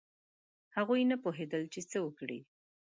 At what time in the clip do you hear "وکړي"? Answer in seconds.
2.05-2.39